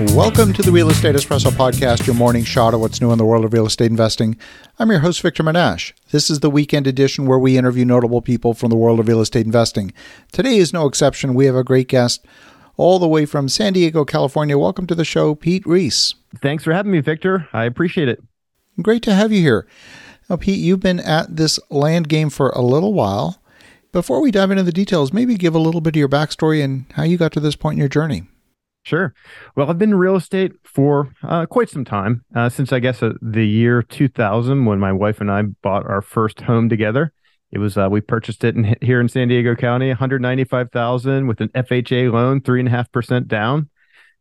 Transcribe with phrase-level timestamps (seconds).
[0.00, 3.24] Welcome to the Real Estate Espresso Podcast, your morning shot of what's new in the
[3.24, 4.36] world of real estate investing.
[4.80, 5.92] I'm your host, Victor Menasce.
[6.10, 9.20] This is the weekend edition where we interview notable people from the world of real
[9.20, 9.92] estate investing.
[10.32, 11.32] Today is no exception.
[11.32, 12.26] We have a great guest
[12.76, 14.58] all the way from San Diego, California.
[14.58, 16.16] Welcome to the show, Pete Reese.
[16.42, 17.48] Thanks for having me, Victor.
[17.52, 18.20] I appreciate it.
[18.82, 19.64] Great to have you here.
[20.28, 23.40] Now, Pete, you've been at this land game for a little while.
[23.92, 26.86] Before we dive into the details, maybe give a little bit of your backstory and
[26.94, 28.24] how you got to this point in your journey.
[28.84, 29.14] Sure.
[29.56, 33.02] Well, I've been in real estate for uh, quite some time, uh, since I guess
[33.02, 37.12] uh, the year 2000 when my wife and I bought our first home together.
[37.50, 41.48] It was uh, we purchased it in, here in San Diego County, 195,000 with an
[41.54, 43.70] FHA loan, three and a half percent down.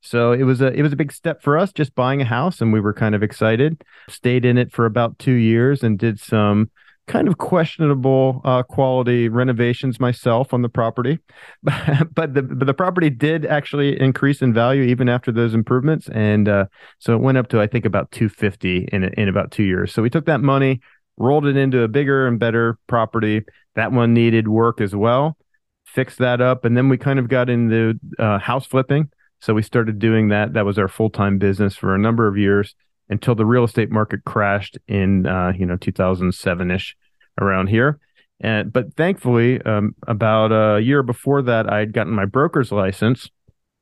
[0.00, 2.60] So it was a it was a big step for us just buying a house,
[2.60, 3.82] and we were kind of excited.
[4.08, 6.70] Stayed in it for about two years and did some
[7.12, 11.18] kind of questionable uh, quality renovations myself on the property,
[11.62, 16.48] but the but the property did actually increase in value even after those improvements, and
[16.48, 16.64] uh,
[16.98, 19.92] so it went up to I think about two fifty in in about two years.
[19.92, 20.80] So we took that money,
[21.18, 23.42] rolled it into a bigger and better property.
[23.74, 25.36] That one needed work as well,
[25.84, 29.10] fixed that up, and then we kind of got into uh, house flipping.
[29.40, 30.54] So we started doing that.
[30.54, 32.74] That was our full time business for a number of years
[33.10, 36.96] until the real estate market crashed in uh, you know 2007 ish
[37.40, 37.98] around here.
[38.40, 43.30] And but thankfully, um, about a year before that, I had gotten my broker's license,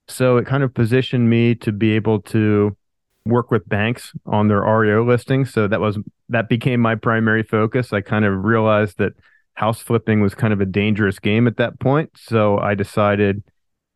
[0.08, 2.76] so it kind of positioned me to be able to
[3.24, 5.52] work with banks on their REO listings.
[5.52, 7.92] So that was that became my primary focus.
[7.92, 9.12] I kind of realized that
[9.54, 13.42] house flipping was kind of a dangerous game at that point, so I decided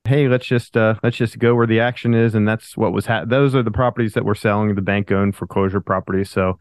[0.07, 3.07] hey, let's just uh, let's just go where the action is, and that's what was
[3.07, 6.31] ha- those are the properties that we're selling, the bank owned foreclosure properties.
[6.31, 6.59] So,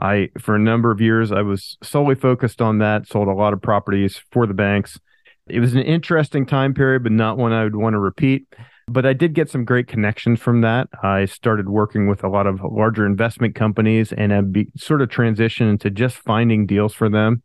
[0.00, 3.52] I for a number of years I was solely focused on that, sold a lot
[3.52, 4.98] of properties for the banks.
[5.48, 8.46] It was an interesting time period, but not one I would want to repeat.
[8.88, 10.88] But I did get some great connections from that.
[11.02, 15.08] I started working with a lot of larger investment companies and I be, sort of
[15.08, 17.42] transitioned into just finding deals for them.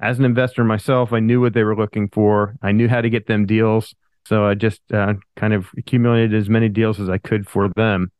[0.00, 2.56] As an investor myself, I knew what they were looking for.
[2.62, 3.94] I knew how to get them deals.
[4.26, 8.10] So I just uh, kind of accumulated as many deals as I could for them.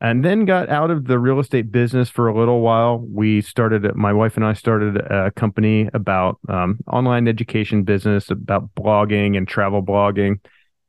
[0.00, 2.98] And then got out of the real estate business for a little while.
[2.98, 8.74] We started, my wife and I started a company about um, online education business, about
[8.74, 10.40] blogging and travel blogging.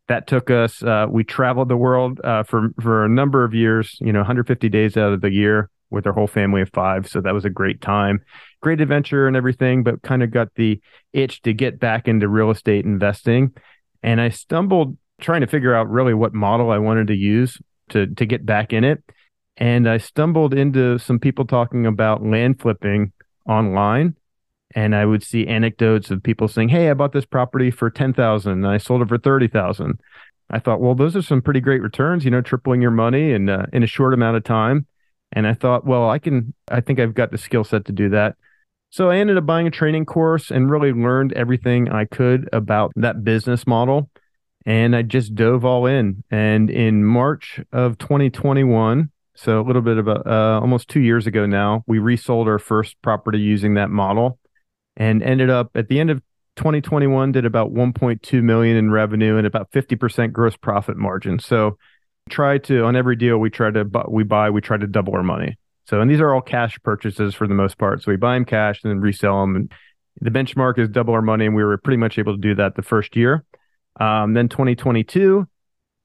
[0.07, 3.97] That took us, uh, we traveled the world uh, for, for a number of years,
[3.99, 7.09] you know, 150 days out of the year with our whole family of five.
[7.09, 8.21] So that was a great time,
[8.61, 10.79] great adventure and everything, but kind of got the
[11.11, 13.51] itch to get back into real estate investing
[14.03, 17.59] and I stumbled trying to figure out really what model I wanted to use
[17.91, 19.03] to to get back in it.
[19.57, 23.11] And I stumbled into some people talking about land flipping
[23.47, 24.15] online.
[24.73, 28.51] And I would see anecdotes of people saying, Hey, I bought this property for 10,000
[28.51, 29.99] and I sold it for 30,000.
[30.49, 33.49] I thought, well, those are some pretty great returns, you know, tripling your money in,
[33.49, 34.85] uh, in a short amount of time.
[35.31, 38.09] And I thought, well, I can, I think I've got the skill set to do
[38.09, 38.35] that.
[38.89, 42.91] So I ended up buying a training course and really learned everything I could about
[42.97, 44.09] that business model.
[44.65, 46.23] And I just dove all in.
[46.29, 51.25] And in March of 2021, so a little bit of a, uh, almost two years
[51.25, 54.39] ago now, we resold our first property using that model
[54.97, 56.21] and ended up at the end of
[56.57, 61.39] 2021 did about 1.2 million in revenue and about 50% gross profit margin.
[61.39, 61.77] So
[62.29, 65.23] try to on every deal we try to we buy we try to double our
[65.23, 65.57] money.
[65.85, 68.03] So, and these are all cash purchases for the most part.
[68.03, 69.55] So we buy them cash and then resell them.
[69.55, 69.71] And
[70.21, 72.75] the benchmark is double our money, and we were pretty much able to do that
[72.75, 73.43] the first year.
[73.99, 75.47] Um, then 2022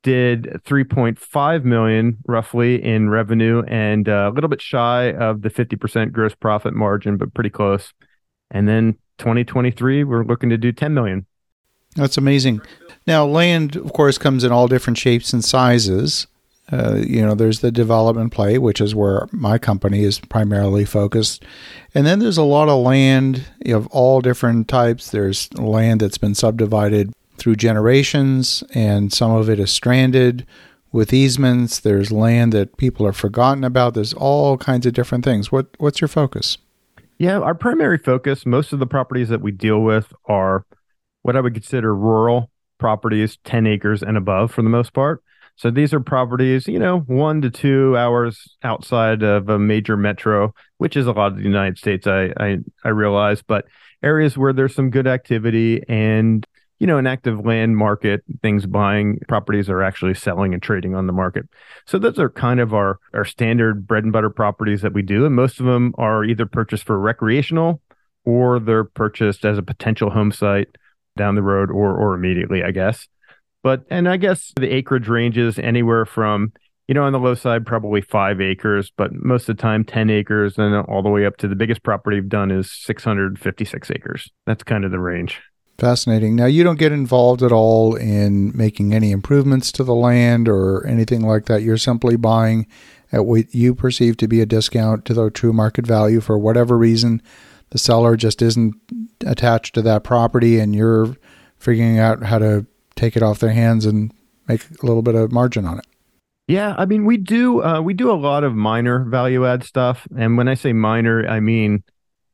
[0.02, 6.12] did 3.5 million roughly in revenue and uh, a little bit shy of the 50%
[6.12, 7.92] gross profit margin, but pretty close.
[8.50, 11.26] And then 2023, we're looking to do 10 million.
[11.96, 12.60] That's amazing.
[13.06, 16.26] Now, land, of course, comes in all different shapes and sizes.
[16.70, 21.44] Uh, you know, there's the development play, which is where my company is primarily focused.
[21.94, 25.10] And then there's a lot of land of all different types.
[25.10, 30.46] There's land that's been subdivided through generations, and some of it is stranded
[30.92, 31.80] with easements.
[31.80, 33.94] There's land that people are forgotten about.
[33.94, 35.52] There's all kinds of different things.
[35.52, 36.58] What What's your focus?
[37.18, 40.66] Yeah, our primary focus, most of the properties that we deal with are
[41.22, 45.22] what I would consider rural properties, 10 acres and above for the most part.
[45.56, 50.54] So these are properties, you know, one to two hours outside of a major metro,
[50.76, 53.64] which is a lot of the United States, I, I, I realize, but
[54.02, 56.46] areas where there's some good activity and,
[56.78, 61.06] you know, an active land market, things buying properties are actually selling and trading on
[61.06, 61.46] the market.
[61.86, 65.24] So those are kind of our, our standard bread and butter properties that we do.
[65.24, 67.80] And most of them are either purchased for recreational
[68.24, 70.68] or they're purchased as a potential home site
[71.16, 73.08] down the road or, or immediately, I guess.
[73.62, 76.52] But, and I guess the acreage ranges anywhere from
[76.88, 80.08] you know, on the low side, probably five acres, but most of the time, 10
[80.08, 84.30] acres, and all the way up to the biggest property we've done is 656 acres.
[84.46, 85.40] That's kind of the range.
[85.78, 86.36] Fascinating.
[86.36, 90.86] Now, you don't get involved at all in making any improvements to the land or
[90.86, 91.62] anything like that.
[91.62, 92.66] You're simply buying
[93.12, 96.78] at what you perceive to be a discount to the true market value for whatever
[96.78, 97.20] reason.
[97.70, 98.74] The seller just isn't
[99.26, 101.14] attached to that property, and you're
[101.58, 104.12] figuring out how to take it off their hands and
[104.48, 105.86] make a little bit of margin on it.
[106.48, 110.06] Yeah, I mean, we do uh, we do a lot of minor value add stuff,
[110.16, 111.82] and when I say minor, I mean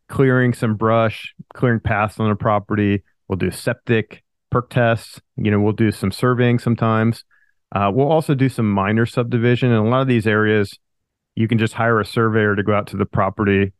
[0.08, 3.02] clearing some brush, clearing paths on a property.
[3.32, 5.18] We'll do septic perc tests.
[5.38, 7.24] You know, we'll do some surveying sometimes.
[7.74, 9.70] Uh, we'll also do some minor subdivision.
[9.70, 10.78] In a lot of these areas,
[11.34, 13.72] you can just hire a surveyor to go out to the property,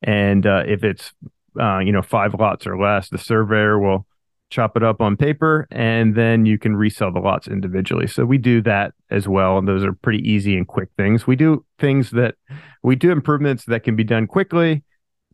[0.00, 1.12] and uh, if it's
[1.60, 4.06] uh, you know five lots or less, the surveyor will
[4.48, 8.06] chop it up on paper, and then you can resell the lots individually.
[8.06, 9.58] So we do that as well.
[9.58, 11.26] And those are pretty easy and quick things.
[11.26, 12.36] We do things that
[12.84, 14.84] we do improvements that can be done quickly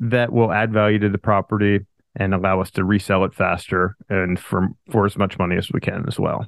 [0.01, 1.81] that will add value to the property
[2.17, 5.81] and allow us to resell it faster and for, for as much money as we
[5.81, 6.47] can as well.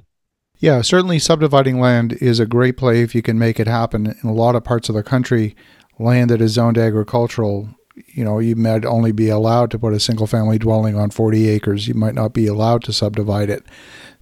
[0.57, 4.07] Yeah, certainly subdividing land is a great play if you can make it happen.
[4.07, 5.55] In a lot of parts of the country,
[5.99, 7.69] land that is zoned agricultural
[8.07, 11.49] you know, you might only be allowed to put a single family dwelling on 40
[11.49, 11.87] acres.
[11.87, 13.65] You might not be allowed to subdivide it.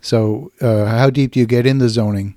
[0.01, 2.36] So, uh, how deep do you get in the zoning?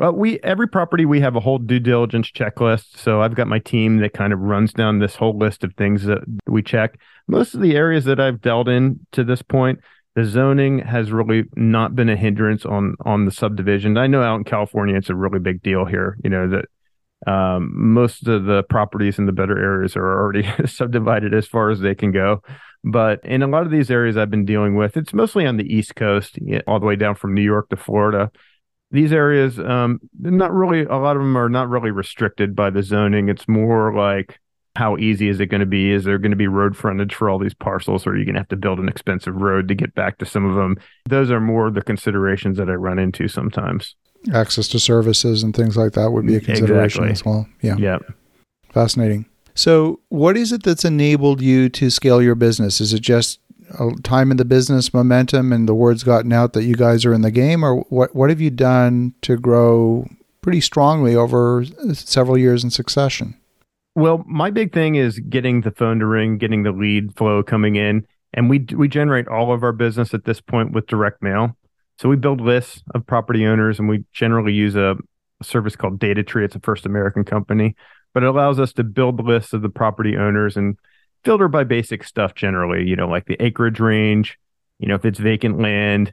[0.00, 2.96] Well, we every property we have a whole due diligence checklist.
[2.96, 6.04] So I've got my team that kind of runs down this whole list of things
[6.04, 6.98] that we check.
[7.28, 9.80] Most of the areas that I've dealt in to this point,
[10.16, 13.98] the zoning has really not been a hindrance on on the subdivision.
[13.98, 16.16] I know out in California it's a really big deal here.
[16.24, 21.34] You know that um, most of the properties in the better areas are already subdivided
[21.34, 22.42] as far as they can go.
[22.82, 25.70] But in a lot of these areas I've been dealing with, it's mostly on the
[25.70, 28.30] East Coast, all the way down from New York to Florida.
[28.90, 32.82] These areas, um, not really, a lot of them are not really restricted by the
[32.82, 33.28] zoning.
[33.28, 34.38] It's more like,
[34.76, 35.92] how easy is it going to be?
[35.92, 38.34] Is there going to be road frontage for all these parcels, or are you going
[38.34, 40.76] to have to build an expensive road to get back to some of them?
[41.08, 43.94] Those are more the considerations that I run into sometimes
[44.34, 47.10] access to services and things like that would be a consideration exactly.
[47.12, 47.48] as well.
[47.62, 47.76] Yeah.
[47.78, 47.98] Yeah.
[48.72, 49.26] Fascinating.
[49.54, 52.80] So, what is it that's enabled you to scale your business?
[52.80, 53.39] Is it just
[54.02, 57.22] time in the business, momentum, and the word's gotten out that you guys are in
[57.22, 58.14] the game, or what?
[58.14, 60.08] What have you done to grow
[60.42, 63.36] pretty strongly over several years in succession?
[63.94, 67.76] Well, my big thing is getting the phone to ring, getting the lead flow coming
[67.76, 71.56] in, and we we generate all of our business at this point with direct mail.
[71.98, 74.96] So we build lists of property owners, and we generally use a,
[75.42, 76.44] service called DataTree.
[76.44, 77.74] It's a First American company,
[78.14, 80.76] but it allows us to build lists of the property owners and
[81.24, 82.86] filter by basic stuff generally.
[82.86, 84.38] You know, like the acreage range.
[84.78, 86.12] You know, if it's vacant land,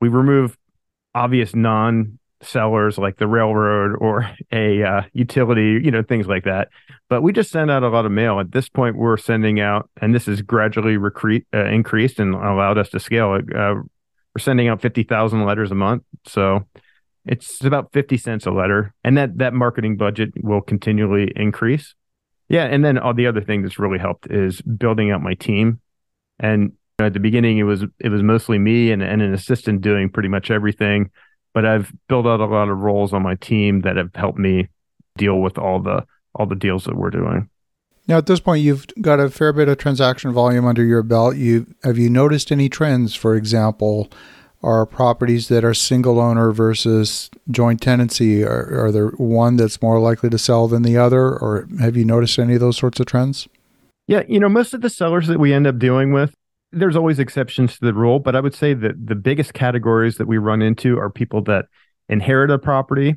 [0.00, 0.56] we remove
[1.14, 6.68] obvious non sellers like the railroad or a uh, utility, you know, things like that.
[7.08, 8.40] But we just send out a lot of mail.
[8.40, 12.78] At this point, we're sending out, and this is gradually recre- uh, increased and allowed
[12.78, 13.32] us to scale.
[13.34, 13.74] Uh,
[14.34, 16.04] we're sending out 50,000 letters a month.
[16.26, 16.66] So
[17.26, 18.94] it's about 50 cents a letter.
[19.02, 21.94] And that, that marketing budget will continually increase.
[22.50, 22.64] Yeah.
[22.64, 25.80] And then all the other thing that's really helped is building out my team.
[26.38, 30.10] And at the beginning, it was, it was mostly me and, and an assistant doing
[30.10, 31.10] pretty much everything.
[31.54, 34.68] But I've built out a lot of roles on my team that have helped me
[35.16, 36.04] deal with all the,
[36.34, 37.48] all the deals that we're doing.
[38.08, 41.36] Now, at this point, you've got a fair bit of transaction volume under your belt.
[41.36, 43.14] You have you noticed any trends?
[43.14, 44.10] For example,
[44.62, 49.98] are properties that are single owner versus joint tenancy are, are there one that's more
[49.98, 53.06] likely to sell than the other, or have you noticed any of those sorts of
[53.06, 53.48] trends?
[54.06, 56.34] Yeah, you know, most of the sellers that we end up dealing with,
[56.72, 60.26] there's always exceptions to the rule, but I would say that the biggest categories that
[60.26, 61.66] we run into are people that
[62.08, 63.16] inherit a property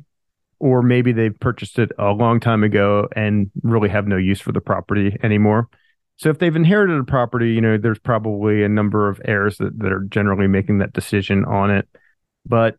[0.60, 4.52] or maybe they've purchased it a long time ago and really have no use for
[4.52, 5.68] the property anymore.
[6.16, 9.78] So if they've inherited a property, you know, there's probably a number of heirs that,
[9.80, 11.88] that are generally making that decision on it.
[12.46, 12.76] But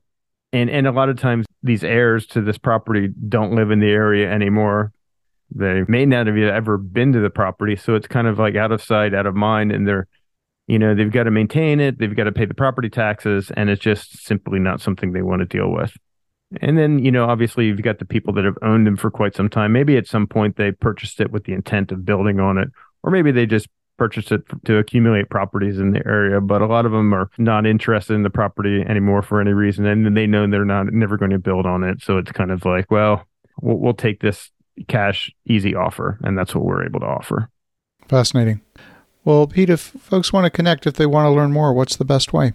[0.54, 3.90] and and a lot of times these heirs to this property don't live in the
[3.90, 4.94] area anymore.
[5.54, 8.72] They may not have ever been to the property, so it's kind of like out
[8.72, 10.08] of sight, out of mind, and they're,
[10.68, 13.70] you know, they've got to maintain it, they've got to pay the property taxes, and
[13.70, 15.96] it's just simply not something they want to deal with.
[16.62, 19.36] And then, you know, obviously you've got the people that have owned them for quite
[19.36, 19.74] some time.
[19.74, 22.70] Maybe at some point they purchased it with the intent of building on it,
[23.06, 26.42] or maybe they just purchased it to accumulate properties in the area.
[26.42, 29.86] But a lot of them are not interested in the property anymore for any reason.
[29.86, 32.02] And they know they're not never going to build on it.
[32.02, 33.26] So it's kind of like, well,
[33.62, 34.52] we'll, we'll take this
[34.88, 36.20] cash easy offer.
[36.24, 37.50] And that's what we're able to offer.
[38.08, 38.62] Fascinating.
[39.24, 42.06] Well, Pete, if folks want to connect, if they want to learn more, what's the
[42.06, 42.54] best way?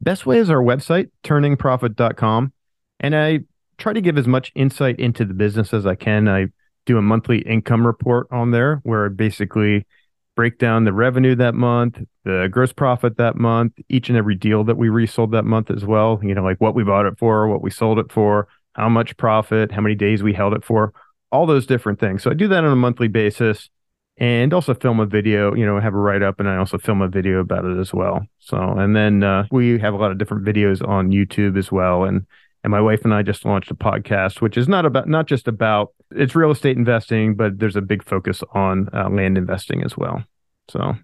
[0.00, 2.52] Best way is our website, turningprofit.com.
[3.00, 3.40] And I
[3.78, 6.28] try to give as much insight into the business as I can.
[6.28, 6.46] I
[6.90, 9.86] do a monthly income report on there where I basically
[10.34, 14.64] break down the revenue that month, the gross profit that month, each and every deal
[14.64, 16.18] that we resold that month as well.
[16.22, 19.16] You know, like what we bought it for, what we sold it for, how much
[19.16, 20.92] profit, how many days we held it for,
[21.30, 22.24] all those different things.
[22.24, 23.70] So I do that on a monthly basis
[24.18, 27.02] and also film a video, you know, have a write up and I also film
[27.02, 28.26] a video about it as well.
[28.40, 32.04] So, and then uh, we have a lot of different videos on YouTube as well.
[32.04, 32.26] And,
[32.64, 35.46] and my wife and I just launched a podcast, which is not about, not just
[35.46, 39.96] about, it's real estate investing, but there's a big focus on uh, land investing as
[39.96, 40.24] well.
[40.68, 40.94] So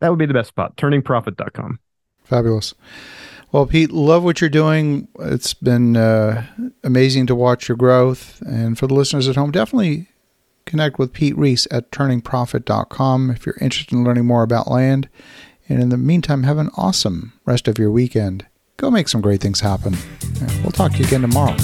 [0.00, 1.78] that would be the best spot, turningprofit.com.
[2.24, 2.74] Fabulous.
[3.52, 5.08] Well, Pete, love what you're doing.
[5.18, 6.46] It's been uh,
[6.84, 8.40] amazing to watch your growth.
[8.42, 10.06] And for the listeners at home, definitely
[10.66, 15.08] connect with Pete Reese at turningprofit.com if you're interested in learning more about land.
[15.68, 18.46] And in the meantime, have an awesome rest of your weekend.
[18.76, 19.96] Go make some great things happen.
[20.62, 21.56] We'll talk to you again tomorrow.